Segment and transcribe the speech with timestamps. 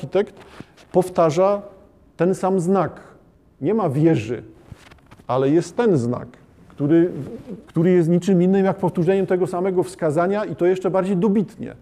[0.00, 0.34] architekt
[0.92, 1.62] powtarza
[2.16, 3.00] ten sam znak.
[3.60, 4.42] Nie ma wieży,
[5.26, 6.28] ale jest ten znak,
[6.68, 7.10] który,
[7.66, 11.74] który jest niczym innym jak powtórzeniem tego samego wskazania i to jeszcze bardziej dobitnie.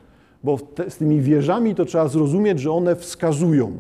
[0.45, 3.73] Bo te, z tymi wieżami to trzeba zrozumieć, że one wskazują.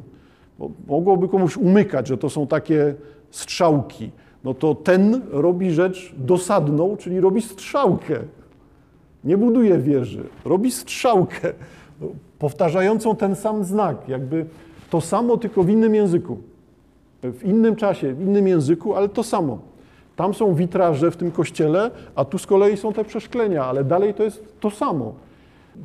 [0.58, 2.94] Bo mogłoby komuś umykać, że to są takie
[3.30, 4.10] strzałki.
[4.44, 8.18] No to ten robi rzecz dosadną, czyli robi strzałkę.
[9.24, 11.52] Nie buduje wieży, robi strzałkę,
[12.38, 14.46] powtarzającą ten sam znak, jakby
[14.90, 16.38] to samo, tylko w innym języku.
[17.22, 19.58] W innym czasie, w innym języku, ale to samo.
[20.16, 24.14] Tam są witraże w tym kościele, a tu z kolei są te przeszklenia, ale dalej
[24.14, 25.12] to jest to samo.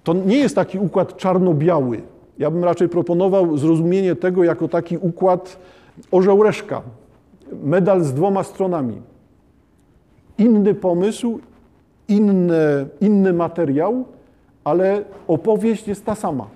[0.03, 2.01] To nie jest taki układ czarno-biały.
[2.39, 5.59] Ja bym raczej proponował zrozumienie tego jako taki układ
[6.11, 6.81] orzeł-reszka.
[7.63, 9.01] Medal z dwoma stronami.
[10.37, 11.39] Inny pomysł,
[12.07, 14.05] inny, inny materiał,
[14.63, 16.47] ale opowieść jest ta sama.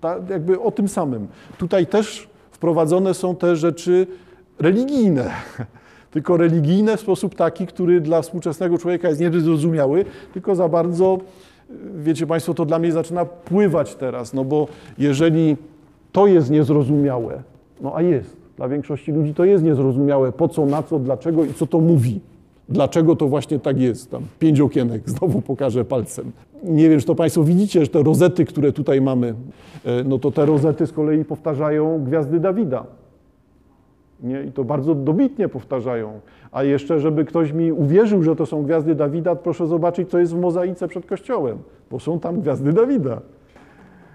[0.00, 1.26] Ta, jakby o tym samym.
[1.58, 4.06] Tutaj też wprowadzone są te rzeczy
[4.58, 5.30] religijne.
[6.10, 11.18] Tylko religijne w sposób taki, który dla współczesnego człowieka jest niezrozumiały, tylko za bardzo,
[11.96, 15.56] wiecie Państwo, to dla mnie zaczyna pływać teraz, no bo jeżeli
[16.12, 17.42] to jest niezrozumiałe,
[17.80, 21.54] no a jest, dla większości ludzi to jest niezrozumiałe, po co, na co, dlaczego i
[21.54, 22.20] co to mówi.
[22.68, 24.10] Dlaczego to właśnie tak jest?
[24.10, 26.32] Tam pięć okienek, znowu pokażę palcem.
[26.64, 29.34] Nie wiem, czy to Państwo widzicie, że te rozety, które tutaj mamy,
[30.04, 32.86] no to te rozety z kolei powtarzają gwiazdy Dawida.
[34.22, 34.42] Nie?
[34.42, 36.20] I to bardzo dobitnie powtarzają.
[36.52, 40.34] A jeszcze, żeby ktoś mi uwierzył, że to są gwiazdy Dawida, proszę zobaczyć, co jest
[40.34, 41.58] w mozaice przed kościołem,
[41.90, 43.20] bo są tam gwiazdy Dawida.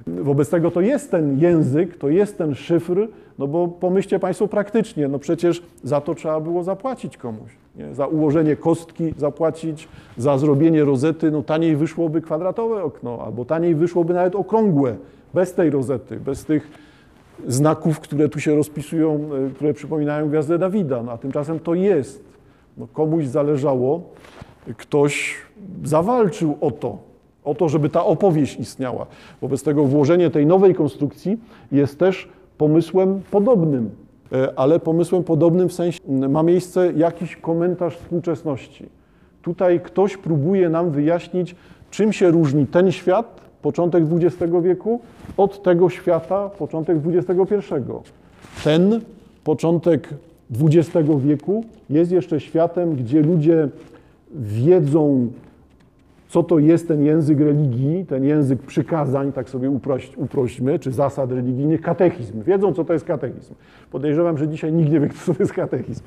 [0.07, 3.07] Wobec tego to jest ten język, to jest ten szyfr,
[3.39, 7.51] no bo pomyślcie Państwo praktycznie, no przecież za to trzeba było zapłacić komuś.
[7.75, 7.95] Nie?
[7.95, 14.13] Za ułożenie kostki zapłacić, za zrobienie rozety, no taniej wyszłoby kwadratowe okno, albo taniej wyszłoby
[14.13, 14.95] nawet okrągłe,
[15.33, 16.71] bez tej rozety, bez tych
[17.47, 21.03] znaków, które tu się rozpisują, które przypominają gwiazdę Dawida.
[21.03, 22.23] No, a tymczasem to jest.
[22.77, 24.01] No, komuś zależało,
[24.77, 25.35] ktoś
[25.83, 27.10] zawalczył o to,
[27.43, 29.05] o to, żeby ta opowieść istniała.
[29.41, 31.37] Wobec tego włożenie tej nowej konstrukcji
[31.71, 33.89] jest też pomysłem podobnym,
[34.55, 38.85] ale pomysłem podobnym w sensie ma miejsce jakiś komentarz współczesności.
[39.41, 41.55] Tutaj ktoś próbuje nam wyjaśnić,
[41.91, 44.99] czym się różni ten świat, początek XX wieku,
[45.37, 47.65] od tego świata, początek XXI.
[48.63, 49.01] Ten
[49.43, 50.09] początek
[50.61, 53.69] XX wieku jest jeszcze światem, gdzie ludzie
[54.35, 55.27] wiedzą,
[56.31, 61.31] co to jest ten język religii, ten język przykazań, tak sobie uproś, uprośmy, czy zasad
[61.31, 62.43] religijnych, katechizm.
[62.43, 63.53] Wiedzą, co to jest katechizm.
[63.91, 66.03] Podejrzewam, że dzisiaj nikt nie wie, co to jest katechizm.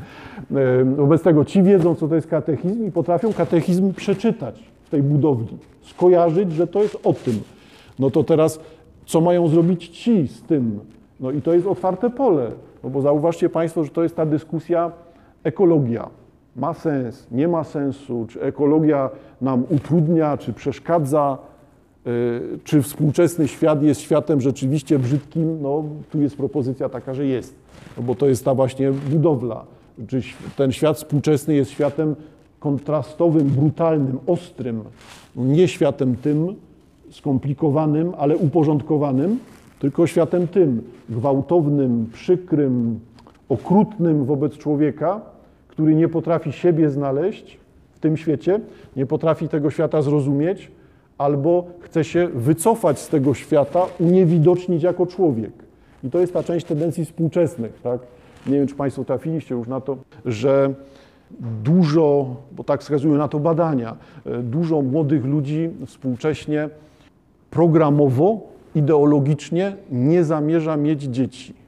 [0.96, 5.58] Wobec tego ci wiedzą, co to jest katechizm i potrafią katechizm przeczytać w tej budowli,
[5.82, 7.34] skojarzyć, że to jest o tym.
[7.98, 8.60] No to teraz,
[9.06, 10.80] co mają zrobić ci z tym?
[11.20, 12.50] No i to jest otwarte pole,
[12.84, 14.92] no bo zauważcie Państwo, że to jest ta dyskusja
[15.42, 16.08] ekologia
[16.56, 19.10] ma sens, nie ma sensu, czy ekologia
[19.41, 21.38] nam utrudnia, czy przeszkadza,
[22.65, 27.54] czy współczesny świat jest światem rzeczywiście brzydkim, no tu jest propozycja taka, że jest,
[27.97, 29.65] no bo to jest ta właśnie budowla.
[30.09, 30.22] Czy
[30.56, 32.16] ten świat współczesny jest światem
[32.60, 34.84] kontrastowym, brutalnym, ostrym,
[35.36, 36.54] nie światem tym
[37.10, 39.38] skomplikowanym, ale uporządkowanym,
[39.78, 43.00] tylko światem tym gwałtownym, przykrym,
[43.48, 45.21] okrutnym wobec człowieka,
[45.74, 47.58] który nie potrafi siebie znaleźć
[47.92, 48.60] w tym świecie,
[48.96, 50.70] nie potrafi tego świata zrozumieć,
[51.18, 55.52] albo chce się wycofać z tego świata, uniewidocznić jako człowiek.
[56.04, 57.80] I to jest ta część tendencji współczesnych.
[57.82, 58.00] Tak?
[58.46, 60.74] Nie wiem, czy Państwo trafiliście już na to, że
[61.64, 63.96] dużo, bo tak wskazują na to badania,
[64.42, 66.68] dużo młodych ludzi współcześnie
[67.50, 68.41] programowo,
[68.74, 71.63] ideologicznie nie zamierza mieć dzieci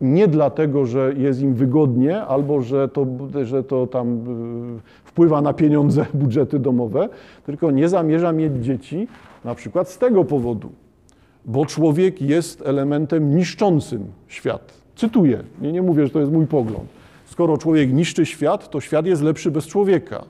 [0.00, 3.06] nie dlatego, że jest im wygodnie albo że to,
[3.44, 4.20] że to tam
[5.04, 7.08] wpływa na pieniądze, budżety domowe,
[7.46, 9.08] tylko nie zamierza mieć dzieci
[9.44, 10.68] na przykład z tego powodu,
[11.44, 14.72] bo człowiek jest elementem niszczącym świat.
[14.96, 16.88] Cytuję, nie, nie mówię, że to jest mój pogląd.
[17.26, 20.24] Skoro człowiek niszczy świat, to świat jest lepszy bez człowieka.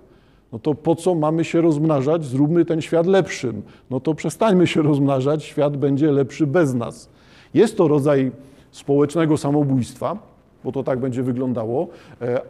[0.52, 2.24] No to po co mamy się rozmnażać?
[2.24, 3.62] Zróbmy ten świat lepszym.
[3.90, 7.08] No to przestańmy się rozmnażać, świat będzie lepszy bez nas.
[7.54, 8.32] Jest to rodzaj
[8.76, 10.18] społecznego samobójstwa,
[10.64, 11.88] bo to tak będzie wyglądało,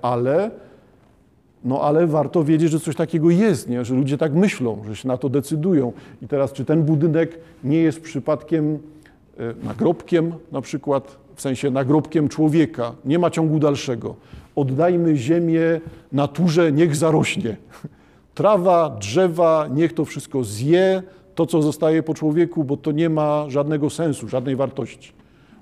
[0.02, 0.50] ale,
[1.64, 3.84] no ale warto wiedzieć, że coś takiego jest, nie?
[3.84, 5.93] że ludzie tak myślą, że się na to decydują.
[6.23, 8.78] I teraz, czy ten budynek nie jest przypadkiem
[9.62, 14.14] nagrobkiem na przykład, w sensie nagrobkiem człowieka, nie ma ciągu dalszego.
[14.56, 15.81] Oddajmy ziemię
[16.12, 17.56] naturze, niech zarośnie.
[18.34, 21.02] Trawa, drzewa, niech to wszystko zje,
[21.34, 25.15] to co zostaje po człowieku, bo to nie ma żadnego sensu, żadnej wartości.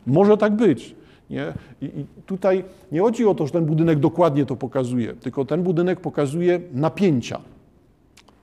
[0.07, 0.95] Może tak być.
[1.31, 1.53] Nie?
[1.83, 5.63] I, I tutaj nie chodzi o to, że ten budynek dokładnie to pokazuje, tylko ten
[5.63, 7.41] budynek pokazuje napięcia.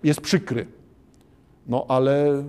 [0.03, 0.65] Jest przykry.
[1.67, 2.43] No ale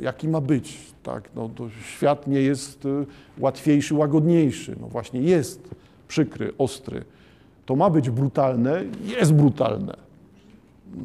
[0.00, 0.78] jaki ma być?
[1.02, 1.28] Tak?
[1.36, 3.06] No, to świat nie jest y,
[3.38, 4.76] łatwiejszy, łagodniejszy.
[4.80, 5.70] No właśnie jest
[6.08, 7.04] przykry, ostry.
[7.66, 8.84] To ma być brutalne,
[9.20, 9.96] jest brutalne.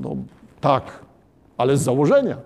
[0.01, 0.15] No
[0.61, 0.99] tak,
[1.57, 2.37] ale z założenia,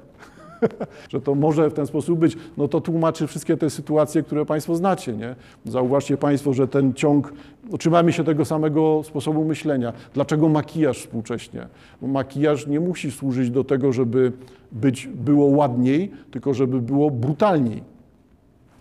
[1.12, 4.75] że to może w ten sposób być, no to tłumaczy wszystkie te sytuacje, które Państwo
[4.75, 5.13] znacie.
[5.13, 5.36] Nie?
[5.65, 7.33] Zauważcie Państwo, że ten ciąg,
[7.80, 9.94] trzymamy się tego samego sposobu myślenia.
[10.13, 11.68] Dlaczego makijaż współcześnie?
[12.01, 14.31] Bo makijaż nie musi służyć do tego, żeby
[14.71, 17.83] być, było ładniej, tylko żeby było brutalniej,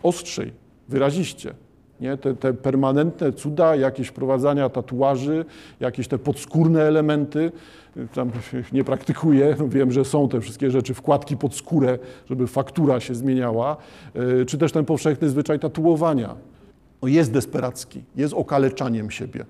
[0.03, 0.53] ostrzej,
[0.89, 1.55] wyraziście.
[2.01, 2.17] Nie?
[2.17, 5.45] Te, te permanentne cuda, jakieś wprowadzania tatuaży,
[5.81, 7.53] jakieś te podskórne elementy,
[8.15, 8.31] tam
[8.73, 11.99] nie praktykuję, no wiem, że są te wszystkie rzeczy, wkładki pod skórę,
[12.31, 13.77] żeby faktura się zmieniała,
[14.15, 16.35] e, czy też ten powszechny zwyczaj tatuowania.
[17.03, 19.45] No jest desperacki, jest okaleczaniem siebie,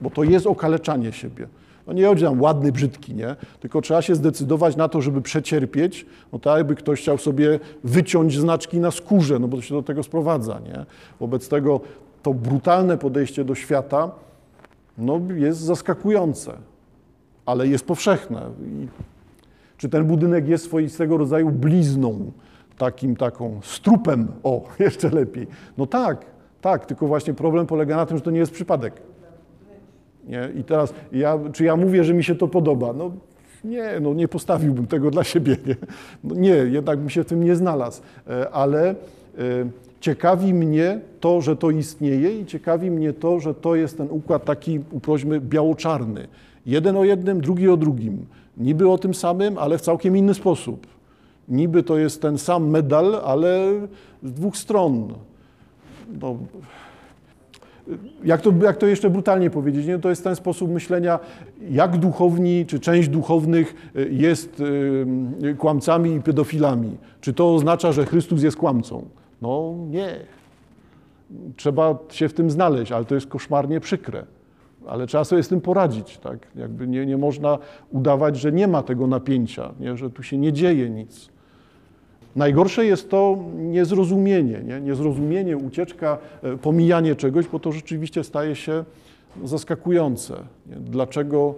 [0.00, 1.48] bo to jest okaleczanie siebie.
[1.88, 3.36] No nie chodzi tam ładny, brzydki, nie?
[3.60, 8.38] Tylko trzeba się zdecydować na to, żeby przecierpieć, no tak jakby ktoś chciał sobie wyciąć
[8.38, 10.86] znaczki na skórze, no bo to się do tego sprowadza, nie?
[11.20, 11.80] Wobec tego
[12.22, 14.10] to brutalne podejście do świata
[14.98, 16.52] no, jest zaskakujące,
[17.46, 18.42] ale jest powszechne.
[18.66, 18.88] I
[19.76, 22.32] czy ten budynek jest swoistego rodzaju blizną,
[22.78, 25.46] takim, taką strupem, o, jeszcze lepiej.
[25.78, 26.26] No tak,
[26.60, 29.02] tak, tylko właśnie problem polega na tym, że to nie jest przypadek.
[30.28, 30.48] Nie?
[30.60, 32.92] I teraz, ja, czy ja mówię, że mi się to podoba?
[32.92, 33.10] No
[33.64, 35.56] nie, no nie postawiłbym tego dla siebie.
[35.66, 35.76] Nie,
[36.24, 38.02] no nie jednak bym się w tym nie znalazł.
[38.28, 38.94] E, ale e,
[40.00, 44.44] ciekawi mnie to, że to istnieje i ciekawi mnie to, że to jest ten układ
[44.44, 46.28] taki, uprośmy, biało-czarny.
[46.66, 48.26] Jeden o jednym, drugi o drugim.
[48.56, 50.86] Niby o tym samym, ale w całkiem inny sposób.
[51.48, 53.72] Niby to jest ten sam medal, ale
[54.22, 55.14] z dwóch stron.
[56.20, 56.36] No,
[58.24, 59.98] jak to, jak to jeszcze brutalnie powiedzieć, nie?
[59.98, 61.18] to jest ten sposób myślenia,
[61.70, 66.96] jak duchowni, czy część duchownych y, jest y, kłamcami i pedofilami.
[67.20, 69.08] Czy to oznacza, że Chrystus jest kłamcą?
[69.42, 70.16] No nie.
[71.56, 74.24] Trzeba się w tym znaleźć, ale to jest koszmarnie przykre.
[74.86, 76.18] Ale trzeba sobie z tym poradzić.
[76.18, 76.38] Tak?
[76.56, 77.58] Jakby nie, nie można
[77.90, 79.96] udawać, że nie ma tego napięcia, nie?
[79.96, 81.28] że tu się nie dzieje nic.
[82.36, 84.80] Najgorsze jest to niezrozumienie, nie?
[84.80, 88.84] niezrozumienie, ucieczka, e, pomijanie czegoś, bo to rzeczywiście staje się
[89.44, 90.34] zaskakujące.
[90.66, 90.76] Nie?
[90.76, 91.54] Dlaczego?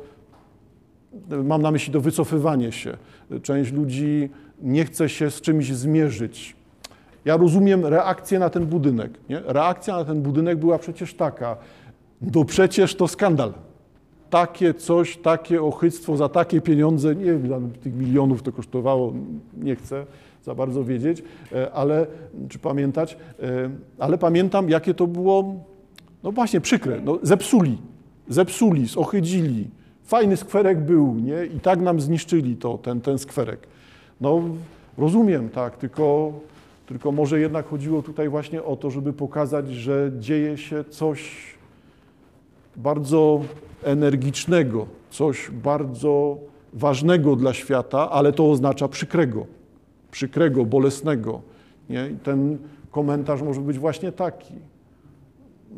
[1.45, 2.97] Mam na myśli to wycofywanie się.
[3.43, 4.31] Część ludzi
[4.63, 6.57] nie chce się z czymś zmierzyć.
[7.25, 9.11] Ja rozumiem reakcję na ten budynek.
[9.29, 9.41] Nie?
[9.47, 11.57] Reakcja na ten budynek była przecież taka,
[12.35, 13.53] no przecież to skandal.
[14.31, 19.13] Takie coś, takie ochyctwo za takie pieniądze, nie wiem, tych milionów to kosztowało,
[19.63, 20.07] nie chcę
[20.45, 21.23] za bardzo wiedzieć,
[21.53, 22.07] e, ale
[22.49, 25.55] czy pamiętać, e, ale pamiętam, jakie to było,
[26.23, 27.01] no właśnie, przykre.
[27.05, 27.79] No, zepsuli,
[28.29, 29.69] zepsuli, zohydzili.
[30.05, 31.47] Fajny skwerek był, nie?
[31.57, 33.67] I tak nam zniszczyli to, ten, ten skwerek.
[34.21, 34.41] No,
[34.99, 36.33] rozumiem, tak, tylko,
[36.87, 41.31] tylko może jednak chodziło tutaj właśnie o to, żeby pokazać, że dzieje się coś
[42.77, 43.41] bardzo
[43.85, 46.39] energicznego, coś bardzo
[46.73, 49.61] ważnego dla świata, ale to oznacza przykrego
[50.11, 51.41] przykrego, bolesnego.
[51.91, 52.09] Nie?
[52.09, 52.59] I ten
[52.91, 54.55] komentarz może być właśnie taki.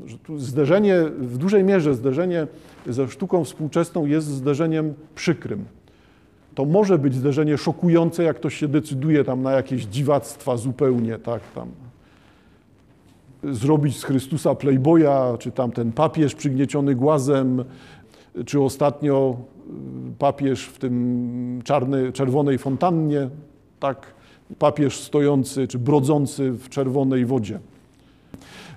[0.07, 2.47] Że tu zderzenie, w dużej mierze zderzenie
[2.87, 5.65] ze sztuką współczesną jest zderzeniem przykrym.
[6.55, 11.41] To może być zderzenie szokujące, jak ktoś się decyduje tam na jakieś dziwactwa zupełnie, tak,
[11.55, 11.69] tam
[13.45, 17.65] zrobić z Chrystusa playboya, czy tam ten papież przygnieciony głazem,
[18.47, 19.37] czy ostatnio
[20.19, 23.29] papież w tym czarny, czerwonej fontannie,
[23.81, 24.07] tak,
[24.59, 27.59] papież stojący czy brodzący w czerwonej wodzie.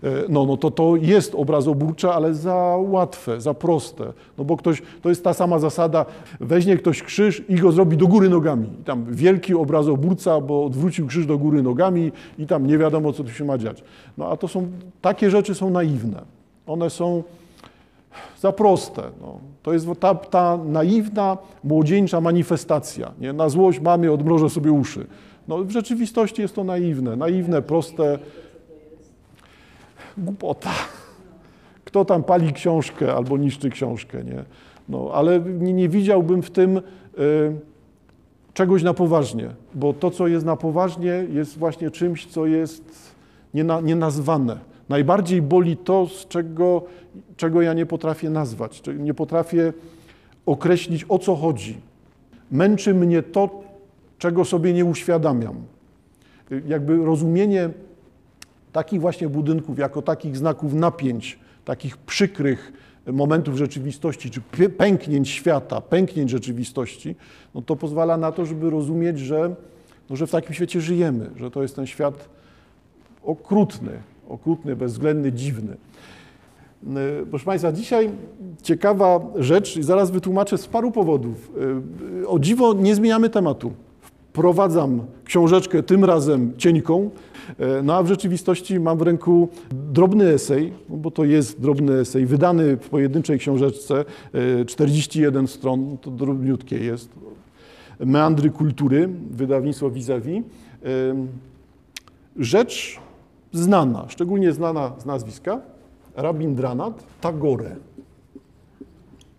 [0.04, 2.56] E, no, no to to jest obrazoburcze, ale za
[2.90, 4.14] łatwe, za proste.
[4.38, 6.06] No bo ktoś, to jest ta sama zasada,
[6.40, 8.70] weźmie ktoś krzyż i go zrobi do góry nogami.
[8.82, 13.24] I tam wielki obrazoburca, bo odwrócił krzyż do góry nogami i tam nie wiadomo, co
[13.24, 13.84] tu się ma dziać.
[14.18, 14.68] No a to są,
[15.02, 16.22] takie rzeczy są naiwne.
[16.68, 17.24] One są
[18.40, 19.02] za proste.
[19.22, 19.40] No.
[19.64, 23.12] To jest ta, ta naiwna, młodzieńcza manifestacja.
[23.20, 23.34] Nie?
[23.34, 25.08] Na złość mamy, odmrożę sobie uszy.
[25.48, 28.20] No, w rzeczywistości jest to naiwne, naiwne, proste.
[30.18, 30.72] Głupota.
[31.86, 34.44] Kto tam pali książkę albo niszczy książkę, nie?
[34.90, 36.82] No, ale nie, nie widziałbym w tym y,
[38.54, 43.16] czegoś na poważnie, bo to, co jest na poważnie, jest właśnie czymś, co jest
[43.54, 44.58] niena, nienazwane.
[44.90, 46.84] Najbardziej boli to, z czego,
[47.38, 49.74] czego ja nie potrafię nazwać, nie potrafię
[50.46, 51.78] określić, o co chodzi.
[52.52, 53.64] Męczy mnie to,
[54.18, 55.56] czego sobie nie uświadamiam.
[56.68, 57.70] Jakby rozumienie
[58.72, 62.74] takich właśnie budynków jako takich znaków napięć, takich przykrych
[63.14, 67.16] momentów rzeczywistości, czy pę- pęknięć świata, pęknięć rzeczywistości,
[67.56, 69.56] no to pozwala na to, żeby rozumieć, że,
[70.10, 72.30] no, że w takim świecie żyjemy, że to jest ten świat
[73.24, 73.92] okrutny,
[74.30, 75.78] okrutny, bezwzględny, dziwny.
[76.88, 78.10] E, Proszę Państwa, dzisiaj
[78.64, 81.52] ciekawa rzecz, i zaraz wytłumaczę z paru powodów.
[82.24, 83.72] E, O dziwo nie zmieniamy tematu.
[84.02, 87.10] Wprowadzam książeczkę tym razem cienką,
[87.60, 89.50] e, no a w rzeczywistości mam w ręku
[89.92, 94.06] drobny esej, no bo to jest drobny esej, wydany w pojedynczej książeczce,
[94.62, 97.10] e, 41 stron, to drobniutkie jest.
[98.00, 100.44] Meandry kultury, wydawnictwo Vis-a-vis.
[102.40, 103.00] Rzecz
[103.56, 105.62] znana, szczególnie znana z nazwiska,
[106.16, 107.76] Rabindranath Tagore.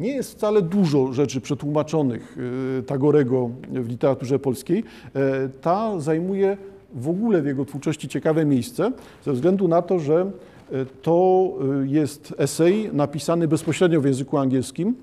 [0.01, 2.39] Nie jest wcale dużo rzeczy przetłumaczonych
[2.79, 4.85] y, Tagorego w literaturze polskiej.
[5.15, 6.57] E, Ta zajmuje
[6.95, 8.93] w ogóle w jego twórczości ciekawe miejsce,
[9.25, 10.31] ze względu na to, że
[10.73, 11.49] e, to
[11.83, 14.95] y, jest esej napisany bezpośrednio w języku angielskim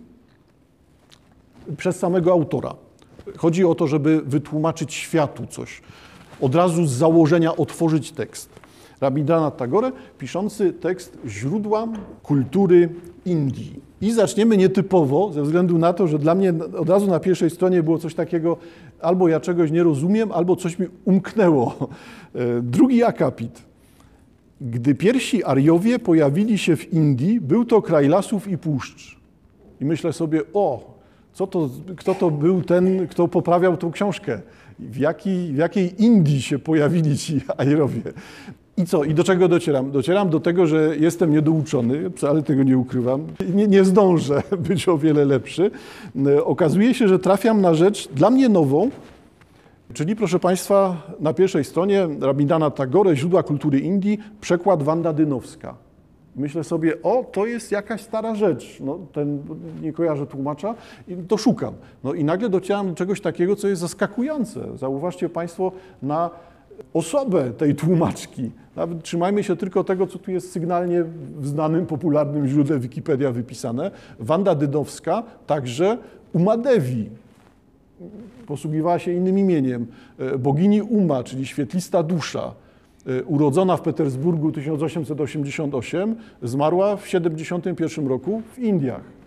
[1.77, 2.75] przez samego autora.
[3.38, 5.82] Chodzi o to, żeby wytłumaczyć światu coś,
[6.41, 8.62] od razu z założenia otworzyć tekst.
[9.03, 11.88] Rabindranath Tagore, piszący tekst źródła
[12.24, 12.89] kultury
[13.25, 13.79] Indii.
[14.01, 17.83] I zaczniemy nietypowo, ze względu na to, że dla mnie od razu na pierwszej stronie
[17.83, 18.57] było coś takiego,
[19.01, 21.74] albo ja czegoś nie rozumiem, albo coś mi umknęło.
[22.36, 23.62] E, Drugi akapit.
[24.62, 29.17] Gdy pierwsi Ariowie pojawili się w Indii, był to kraj lasów i puszcz.
[29.81, 30.98] I myślę sobie, o,
[31.33, 34.41] co to, kto to był ten, kto poprawiał tą książkę?
[34.79, 38.01] W, jakiej, w jakiej Indii się pojawili ci Ariowie?
[38.77, 39.03] I co?
[39.03, 39.92] I do czego docieram?
[39.92, 43.27] Docieram do tego, że jestem niedouczony, ale tego nie ukrywam.
[43.56, 45.72] Nie, nie zdążę być o wiele lepszy.
[46.25, 48.89] E, Okazuje się, że trafiam na rzecz dla mnie nową,
[49.94, 55.75] Czyli, proszę Państwa, na pierwszej stronie Rabindana Tagore, Źródła kultury Indii, przekład Wanda Dynowska.
[56.36, 58.77] Myślę sobie, o, to jest jakaś stara rzecz.
[58.80, 59.44] No, ten,
[59.82, 60.75] nie kojarzę tłumacza
[61.08, 61.74] i to szukam.
[62.03, 64.77] No i nagle docieram do czegoś takiego, co jest zaskakujące.
[64.77, 66.30] Zauważcie Państwo na
[66.94, 68.51] osobę tej tłumaczki.
[68.75, 71.03] Nawet trzymajmy się tylko tego, co tu jest sygnalnie
[71.38, 73.92] w znanym, popularnym źródle Wikipedia wypisane.
[74.20, 75.98] Wanda Dynowska, także
[76.34, 77.10] Umadewi,
[78.48, 79.88] posługiwała się innym imieniem.
[80.20, 82.53] E, Bogini Uma, czyli świetlista dusza,
[83.08, 89.23] e, urodzona w Petersburgu 1888, zmarła w 71 roku w Indiach.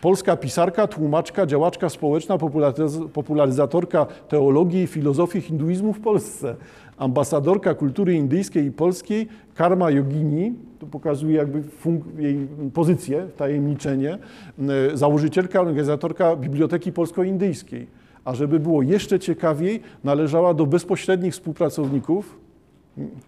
[0.00, 6.56] Polska pisarka, tłumaczka, działaczka społeczna, popularyz- popularyzatorka teologii i filozofii hinduizmu w Polsce.
[6.98, 11.62] Ambasadorka kultury indyjskiej i polskiej, Karma Yogini, tu pokazuje jakby
[12.18, 14.18] jej pozycję, tajemniczenie,
[14.92, 17.86] e, założycielka, organizatorka Biblioteki Polsko-Indyjskiej.
[18.24, 22.38] A żeby było jeszcze ciekawiej, należała do bezpośrednich współpracowników,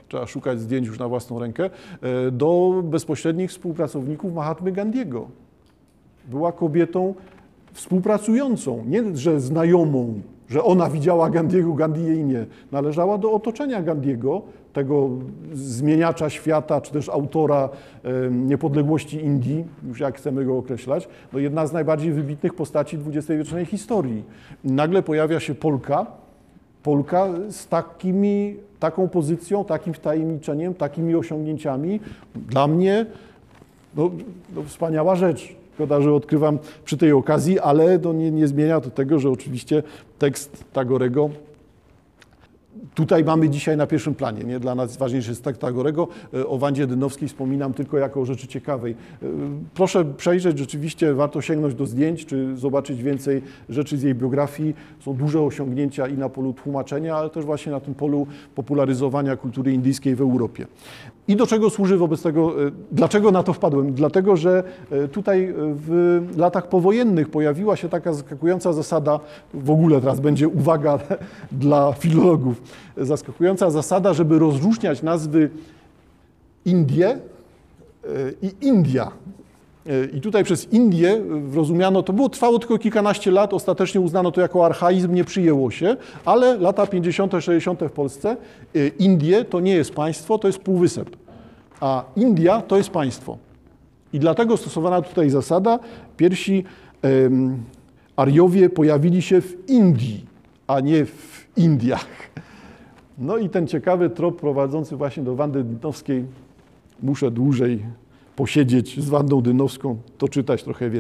[0.08, 1.64] trzeba szukać zdjęć już na własną rękę,
[2.02, 5.28] e, do bezpośrednich współpracowników Mahatmy Gandiego.
[6.28, 7.14] Była kobietą
[7.72, 10.14] współpracującą, nie że znajomą,
[10.48, 12.46] że ona widziała Gandiego, Gandhi jej nie.
[12.72, 14.42] Należała do otoczenia Gandiego,
[14.72, 15.08] tego
[15.52, 17.68] zmieniacza świata, czy też autora
[18.30, 24.24] niepodległości Indii, już jak chcemy go określać, no jedna z najbardziej wybitnych postaci XX-wiecznej historii.
[24.64, 26.06] Nagle pojawia się Polka,
[26.82, 32.00] Polka z takimi, taką pozycją, takim wtajemniczeniem, takimi osiągnięciami.
[32.34, 33.06] Dla mnie
[33.96, 34.10] no,
[34.56, 35.57] no, wspaniała rzecz.
[35.78, 39.82] Szkoda, że odkrywam przy tej okazji, ale to nie, nie zmienia to tego, że oczywiście
[40.18, 41.30] tekst Tagorego
[42.94, 44.44] Tutaj mamy dzisiaj na pierwszym planie.
[44.44, 44.60] Nie?
[44.60, 46.08] Dla nas ważniejszy jest tekst Tagorego.
[46.34, 48.92] E, O Wandzie Dynowskiej wspominam tylko jako o rzeczy ciekawej.
[48.92, 49.26] E,
[49.74, 54.74] Proszę przejrzeć, rzeczywiście warto sięgnąć do zdjęć, czy zobaczyć więcej rzeczy z jej biografii.
[55.00, 59.72] Są duże osiągnięcia i na polu tłumaczenia, ale też właśnie na tym polu popularyzowania kultury
[59.72, 60.66] indyjskiej w Europie.
[61.28, 63.94] I do czego służy wobec tego, e, dlaczego na to wpadłem?
[63.94, 69.20] Dlatego, że e, tutaj e, w latach powojennych pojawiła się taka zaskakująca zasada,
[69.54, 70.98] w ogóle teraz będzie uwaga
[71.52, 72.62] dla filologów,
[72.96, 75.50] zaskakująca zasada, żeby rozróżniać nazwy
[76.64, 77.18] Indie
[78.42, 79.10] i India.
[79.88, 81.20] E, I tutaj przez Indię
[81.54, 85.96] rozumiano, to było, trwało tylko kilkanaście lat, ostatecznie uznano to jako archaizm, nie przyjęło się,
[86.24, 87.80] ale lata 50., 60.
[87.80, 88.36] w Polsce,
[88.74, 91.16] e, Indie to nie jest państwo, to jest półwysep,
[91.80, 93.38] a India to jest państwo.
[94.12, 95.78] I dlatego stosowana tutaj zasada,
[96.16, 96.64] pierwsi
[97.02, 97.62] em,
[98.16, 100.26] Ariowie pojawili się w Indii,
[100.66, 102.06] a nie w Indiach.
[103.18, 106.24] No i ten ciekawy trop prowadzący właśnie do Wandy Dynowskiej,
[107.02, 107.82] muszę dłużej
[108.38, 110.98] posiedzieć z Wandą Dynowską, to czytać trochę więcej.